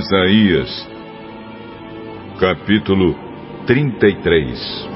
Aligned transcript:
Isaías, 0.00 0.88
capítulo 2.40 3.14
33 3.66 4.88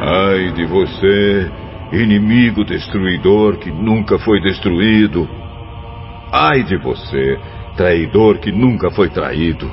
Ai 0.00 0.52
de 0.52 0.64
você, 0.64 1.50
inimigo 1.90 2.64
destruidor 2.64 3.56
que 3.56 3.72
nunca 3.72 4.16
foi 4.20 4.40
destruído. 4.40 5.28
Ai 6.32 6.62
de 6.62 6.76
você, 6.76 7.40
traidor 7.76 8.38
que 8.38 8.52
nunca 8.52 8.92
foi 8.92 9.10
traído. 9.10 9.68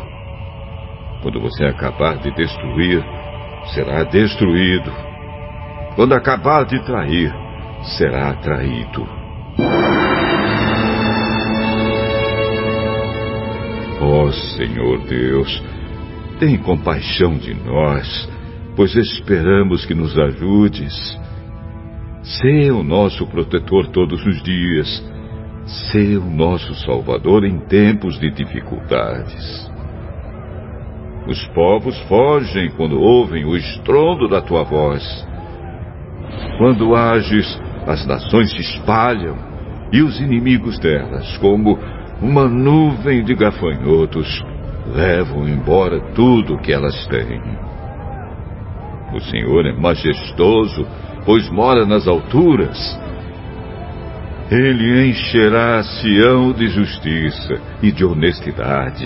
Quando 1.22 1.40
você 1.40 1.64
acabar 1.66 2.18
de 2.18 2.32
destruir, 2.32 3.06
será 3.76 4.04
destruído. 4.04 4.92
Quando 5.96 6.14
acabar 6.16 6.66
de 6.66 6.84
trair, 6.84 7.43
será 7.84 8.34
traído. 8.36 9.08
Ó 14.02 14.24
oh, 14.26 14.32
Senhor 14.32 15.00
Deus, 15.06 15.64
tem 16.40 16.58
compaixão 16.58 17.38
de 17.38 17.54
nós, 17.54 18.30
pois 18.76 18.94
esperamos 18.96 19.86
que 19.86 19.94
nos 19.94 20.18
ajudes. 20.18 20.94
Sê 22.22 22.72
o 22.72 22.84
nosso 22.84 23.28
protetor 23.28 23.88
todos 23.88 24.26
os 24.26 24.42
dias. 24.44 25.14
Sê 25.66 26.18
o 26.18 26.26
nosso 26.26 26.76
Salvador 26.86 27.46
em 27.46 27.60
tempos 27.68 28.20
de 28.20 28.30
dificuldades. 28.32 29.72
Os 31.26 31.46
povos 31.50 31.98
fogem 32.02 32.70
quando 32.72 33.00
ouvem 33.00 33.46
o 33.46 33.56
estrondo 33.56 34.28
da 34.28 34.42
tua 34.42 34.64
voz. 34.64 35.04
Quando 36.58 36.96
ages, 36.96 37.62
as 37.88 38.06
nações 38.06 38.52
se 38.52 38.62
espalham 38.62 39.38
e 39.92 40.02
os 40.02 40.20
inimigos 40.20 40.80
delas, 40.80 41.38
como 41.38 41.78
uma 42.22 42.48
nuvem 42.48 43.24
de 43.24 43.36
gafanhotos, 43.36 44.44
levam 44.96 45.48
embora 45.48 46.00
tudo 46.16 46.58
que 46.58 46.72
elas 46.72 47.06
têm. 47.08 47.42
O 49.14 49.20
Senhor 49.20 49.66
é 49.68 49.74
majestoso, 49.74 50.88
pois 51.26 51.50
mora 51.50 51.86
nas 51.86 52.08
alturas. 52.08 53.00
Ele 54.50 55.10
encherá 55.10 55.84
Sião 55.84 56.52
de 56.52 56.68
justiça 56.68 57.62
e 57.82 57.92
de 57.92 58.04
honestidade, 58.04 59.06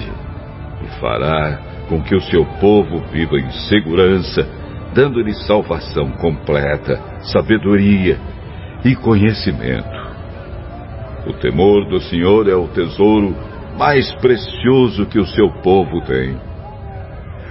e 0.83 1.00
fará 1.00 1.59
com 1.89 2.02
que 2.02 2.16
o 2.16 2.22
seu 2.22 2.45
povo 2.59 3.02
viva 3.11 3.38
em 3.38 3.50
segurança, 3.67 4.48
dando-lhe 4.94 5.33
salvação 5.33 6.11
completa, 6.11 7.02
sabedoria 7.22 8.17
e 8.83 8.95
conhecimento. 8.95 10.08
O 11.25 11.33
temor 11.33 11.89
do 11.89 12.00
Senhor 12.00 12.47
é 12.47 12.56
o 12.56 12.67
tesouro 12.67 13.36
mais 13.78 14.11
precioso 14.16 15.06
que 15.06 15.20
o 15.20 15.28
seu 15.28 15.50
povo 15.61 16.02
tem. 16.02 16.39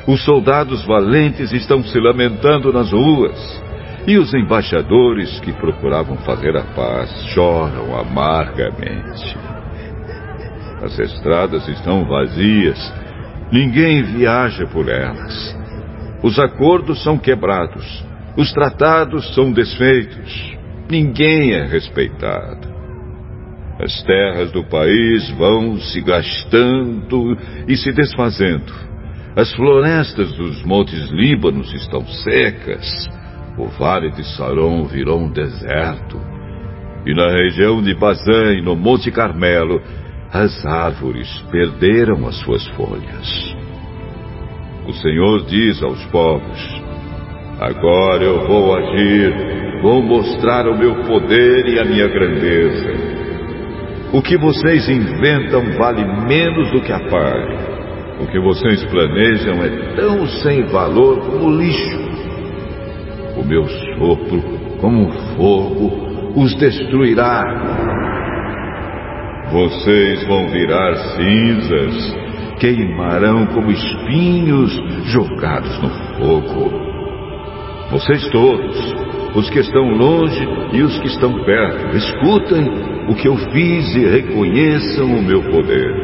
Os 0.07 0.25
soldados 0.25 0.85
valentes 0.85 1.53
estão 1.53 1.83
se 1.83 1.99
lamentando 1.99 2.73
nas 2.73 2.93
ruas, 2.93 3.63
e 4.07 4.17
os 4.19 4.33
embaixadores 4.33 5.41
que 5.41 5.53
procuravam 5.53 6.17
fazer 6.19 6.57
a 6.57 6.63
paz 6.63 7.11
choram 7.35 7.99
amargamente. 7.99 9.37
As 10.83 10.97
estradas 10.99 11.67
estão 11.69 12.07
vazias, 12.07 12.95
ninguém 13.51 14.03
viaja 14.05 14.67
por 14.67 14.89
elas. 14.89 15.57
Os 16.23 16.39
acordos 16.39 17.03
são 17.03 17.19
quebrados, 17.19 18.05
os 18.37 18.53
tratados 18.53 19.35
são 19.35 19.53
desfeitos, 19.53 20.56
ninguém 20.91 21.53
é 21.53 21.65
respeitado. 21.67 22.77
As 23.79 24.03
terras 24.05 24.51
do 24.53 24.65
país 24.65 25.31
vão 25.33 25.79
se 25.79 26.01
gastando 26.01 27.37
e 27.69 27.77
se 27.77 27.93
desfazendo. 27.93 28.73
As 29.37 29.53
florestas 29.55 30.33
dos 30.33 30.65
montes 30.65 31.11
Líbanos 31.11 31.73
estão 31.75 32.07
secas. 32.07 33.07
O 33.59 33.67
vale 33.67 34.11
de 34.11 34.25
Saron 34.35 34.85
virou 34.87 35.21
um 35.21 35.31
deserto. 35.31 36.19
E 37.05 37.15
na 37.15 37.31
região 37.31 37.83
de 37.83 37.95
Bazã 37.95 38.55
e 38.55 38.63
no 38.63 38.75
Monte 38.75 39.11
Carmelo, 39.11 39.81
as 40.33 40.65
árvores 40.65 41.29
perderam 41.51 42.27
as 42.27 42.37
suas 42.37 42.67
folhas. 42.69 43.57
O 44.89 44.93
Senhor 44.95 45.45
diz 45.45 45.83
aos 45.83 46.03
povos: 46.07 46.86
Agora 47.59 48.23
eu 48.23 48.47
vou 48.47 48.77
agir, 48.77 49.81
vou 49.81 50.03
mostrar 50.03 50.69
o 50.69 50.77
meu 50.77 50.95
poder 51.05 51.67
e 51.67 51.79
a 51.79 51.85
minha 51.87 52.07
grandeza. 52.07 53.17
O 54.13 54.21
que 54.21 54.37
vocês 54.37 54.87
inventam 54.91 55.65
vale 55.79 56.05
menos 56.27 56.71
do 56.73 56.83
que 56.83 56.93
a 56.93 57.01
palha. 57.09 57.77
O 58.21 58.27
que 58.27 58.39
vocês 58.39 58.85
planejam 58.85 59.55
é 59.65 59.95
tão 59.97 60.27
sem 60.27 60.65
valor 60.65 61.19
como 61.21 61.51
lixo. 61.51 61.99
O 63.39 63.45
meu 63.45 63.67
sopro, 63.67 64.43
como 64.79 65.11
fogo, 65.37 66.33
os 66.37 66.55
destruirá. 66.57 67.43
Vocês 69.51 70.27
vão 70.27 70.47
virar 70.49 70.95
cinzas, 70.95 72.17
queimarão 72.61 73.47
como 73.47 73.71
espinhos 73.71 74.73
jogados 75.07 75.81
no 75.81 75.89
fogo. 76.19 76.96
Vocês 77.91 78.29
todos, 78.31 78.77
os 79.37 79.49
que 79.49 79.61
estão 79.61 79.89
longe 79.91 80.45
e 80.73 80.83
os 80.83 80.99
que 80.99 81.07
estão 81.07 81.33
perto, 81.45 81.97
escutem 81.97 82.69
o 83.09 83.15
que 83.15 83.29
eu 83.29 83.37
fiz 83.37 83.95
e 83.95 84.05
reconheçam 84.05 85.07
o 85.07 85.23
meu 85.23 85.41
poder. 85.43 85.95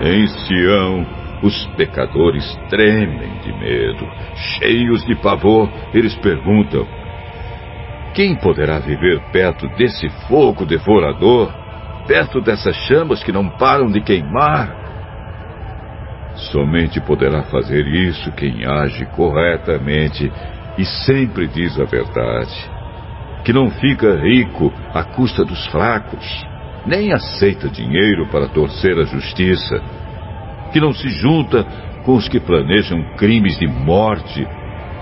Em 0.00 0.26
Sião, 0.26 1.06
os 1.42 1.66
pecadores 1.76 2.58
tremem 2.70 3.38
de 3.40 3.52
medo. 3.52 4.08
Cheios 4.34 5.04
de 5.04 5.14
pavor, 5.16 5.68
eles 5.92 6.14
perguntam: 6.16 6.86
Quem 8.14 8.34
poderá 8.36 8.78
viver 8.78 9.20
perto 9.30 9.68
desse 9.76 10.08
fogo 10.26 10.64
devorador? 10.64 11.52
Perto 12.06 12.40
dessas 12.40 12.74
chamas 12.86 13.22
que 13.22 13.30
não 13.30 13.46
param 13.46 13.88
de 13.88 14.00
queimar? 14.00 14.87
Somente 16.52 17.00
poderá 17.00 17.42
fazer 17.44 17.86
isso 17.86 18.32
quem 18.32 18.64
age 18.64 19.04
corretamente 19.16 20.30
e 20.76 20.84
sempre 20.84 21.46
diz 21.48 21.78
a 21.78 21.84
verdade. 21.84 22.70
Que 23.44 23.52
não 23.52 23.70
fica 23.70 24.16
rico 24.16 24.72
à 24.94 25.02
custa 25.04 25.44
dos 25.44 25.66
fracos 25.68 26.46
nem 26.88 27.12
aceita 27.12 27.68
dinheiro 27.68 28.26
para 28.28 28.48
torcer 28.48 28.98
a 28.98 29.04
justiça, 29.04 29.82
que 30.72 30.80
não 30.80 30.92
se 30.92 31.08
junta 31.10 31.64
com 32.04 32.14
os 32.14 32.28
que 32.28 32.40
planejam 32.40 33.02
crimes 33.16 33.58
de 33.58 33.66
morte, 33.66 34.46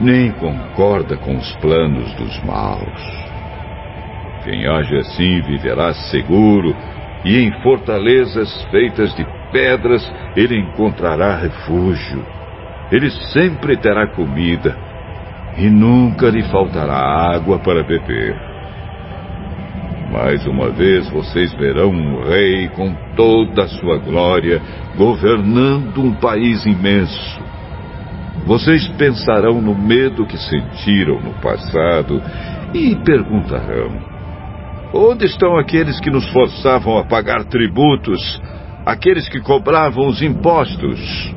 nem 0.00 0.32
concorda 0.32 1.16
com 1.16 1.36
os 1.36 1.52
planos 1.56 2.12
dos 2.14 2.42
maus. 2.42 3.02
Quem 4.44 4.66
age 4.66 4.96
assim 4.96 5.40
viverá 5.42 5.92
seguro, 5.92 6.74
e 7.24 7.38
em 7.38 7.62
fortalezas 7.62 8.64
feitas 8.70 9.14
de 9.14 9.24
pedras 9.56 10.12
ele 10.36 10.58
encontrará 10.58 11.36
refúgio. 11.36 12.22
Ele 12.92 13.10
sempre 13.32 13.74
terá 13.78 14.06
comida, 14.06 14.76
e 15.56 15.70
nunca 15.70 16.28
lhe 16.28 16.42
faltará 16.42 17.34
água 17.34 17.58
para 17.60 17.82
beber. 17.82 18.36
Mais 20.12 20.46
uma 20.46 20.68
vez 20.70 21.08
vocês 21.08 21.52
verão 21.54 21.90
um 21.90 22.22
rei 22.22 22.68
com 22.68 22.94
toda 23.16 23.64
a 23.64 23.68
sua 23.68 23.96
glória, 23.96 24.60
governando 24.94 26.02
um 26.02 26.12
país 26.12 26.64
imenso. 26.66 27.40
Vocês 28.44 28.86
pensarão 28.90 29.60
no 29.60 29.74
medo 29.74 30.26
que 30.26 30.36
sentiram 30.36 31.18
no 31.20 31.32
passado 31.40 32.22
e 32.74 32.94
perguntarão: 32.96 33.90
Onde 34.92 35.24
estão 35.24 35.56
aqueles 35.58 35.98
que 35.98 36.10
nos 36.10 36.30
forçavam 36.30 36.98
a 36.98 37.04
pagar 37.04 37.44
tributos, 37.44 38.20
aqueles 38.86 39.28
que 39.28 39.40
cobravam 39.40 40.06
os 40.06 40.22
impostos? 40.22 41.34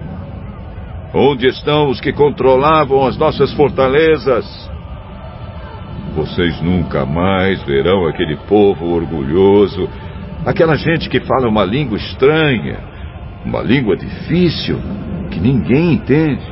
Onde 1.11 1.47
estão 1.47 1.89
os 1.89 1.99
que 1.99 2.13
controlavam 2.13 3.07
as 3.07 3.17
nossas 3.17 3.51
fortalezas? 3.53 4.45
Vocês 6.15 6.61
nunca 6.61 7.07
mais 7.07 7.63
verão 7.63 8.07
aquele 8.07 8.37
povo 8.47 8.85
orgulhoso, 8.85 9.89
aquela 10.45 10.75
gente 10.75 11.09
que 11.09 11.19
fala 11.21 11.49
uma 11.49 11.65
língua 11.65 11.97
estranha, 11.97 12.77
uma 13.43 13.61
língua 13.63 13.97
difícil 13.97 14.79
que 15.31 15.39
ninguém 15.39 15.93
entende. 15.93 16.45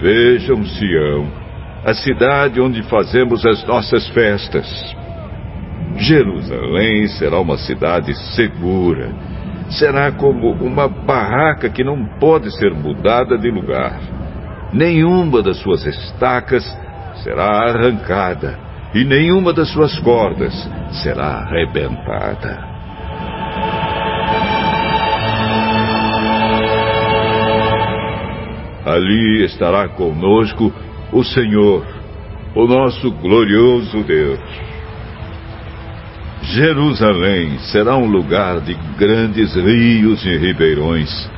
Vejam 0.00 0.64
Sião, 0.64 1.26
a 1.84 1.92
cidade 1.92 2.58
onde 2.58 2.82
fazemos 2.84 3.44
as 3.44 3.62
nossas 3.66 4.08
festas. 4.08 4.96
Jerusalém 5.96 7.06
será 7.08 7.38
uma 7.38 7.58
cidade 7.58 8.14
segura. 8.34 9.31
Será 9.78 10.12
como 10.12 10.52
uma 10.52 10.88
barraca 10.88 11.70
que 11.70 11.82
não 11.82 12.04
pode 12.18 12.50
ser 12.58 12.72
mudada 12.74 13.38
de 13.38 13.50
lugar. 13.50 14.00
Nenhuma 14.72 15.42
das 15.42 15.58
suas 15.58 15.84
estacas 15.84 16.64
será 17.22 17.68
arrancada 17.68 18.58
e 18.94 19.04
nenhuma 19.04 19.52
das 19.52 19.70
suas 19.72 19.98
cordas 20.00 20.52
será 21.02 21.44
arrebentada. 21.44 22.72
Ali 28.84 29.44
estará 29.44 29.88
conosco 29.88 30.72
o 31.12 31.22
Senhor, 31.22 31.86
o 32.54 32.66
nosso 32.66 33.10
glorioso 33.12 34.02
Deus. 34.02 34.71
Jerusalém 36.42 37.58
será 37.70 37.96
um 37.96 38.06
lugar 38.06 38.60
de 38.60 38.74
grandes 38.98 39.54
rios 39.54 40.24
e 40.24 40.36
ribeirões, 40.36 41.30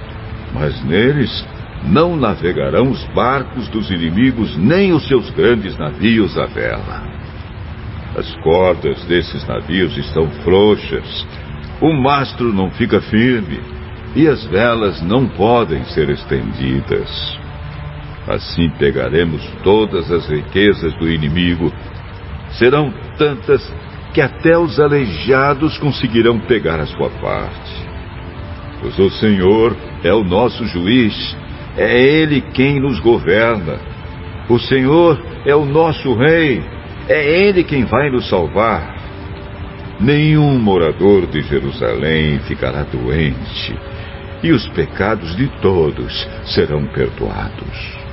mas 0.52 0.82
neles 0.84 1.46
não 1.84 2.16
navegarão 2.16 2.90
os 2.90 3.04
barcos 3.14 3.68
dos 3.68 3.90
inimigos 3.90 4.56
nem 4.56 4.92
os 4.92 5.06
seus 5.06 5.28
grandes 5.30 5.76
navios 5.76 6.36
à 6.38 6.46
vela. 6.46 7.02
As 8.16 8.34
cordas 8.36 9.04
desses 9.04 9.46
navios 9.46 9.96
estão 9.96 10.26
frouxas, 10.42 11.26
o 11.80 11.92
mastro 11.92 12.52
não 12.52 12.70
fica 12.70 13.00
firme 13.00 13.60
e 14.16 14.26
as 14.26 14.44
velas 14.46 15.02
não 15.02 15.26
podem 15.28 15.84
ser 15.86 16.08
estendidas. 16.08 17.38
Assim 18.26 18.70
pegaremos 18.78 19.42
todas 19.62 20.10
as 20.10 20.26
riquezas 20.26 20.94
do 20.94 21.08
inimigo. 21.08 21.70
Serão 22.52 22.92
tantas 23.18 23.62
que 24.14 24.20
até 24.20 24.56
os 24.56 24.78
aleijados 24.78 25.76
conseguirão 25.78 26.38
pegar 26.38 26.78
a 26.78 26.86
sua 26.86 27.10
parte. 27.10 27.84
Pois 28.80 28.96
o 28.96 29.10
Senhor 29.10 29.76
é 30.04 30.14
o 30.14 30.22
nosso 30.22 30.64
juiz, 30.66 31.36
é 31.76 32.00
Ele 32.00 32.40
quem 32.40 32.80
nos 32.80 33.00
governa. 33.00 33.76
O 34.48 34.56
Senhor 34.58 35.20
é 35.44 35.54
o 35.54 35.64
nosso 35.64 36.14
Rei, 36.14 36.62
é 37.08 37.44
Ele 37.44 37.64
quem 37.64 37.84
vai 37.84 38.08
nos 38.08 38.28
salvar. 38.28 38.94
Nenhum 39.98 40.58
morador 40.60 41.26
de 41.26 41.42
Jerusalém 41.42 42.38
ficará 42.40 42.84
doente, 42.84 43.76
e 44.44 44.52
os 44.52 44.68
pecados 44.68 45.34
de 45.34 45.48
todos 45.60 46.28
serão 46.44 46.86
perdoados. 46.86 48.03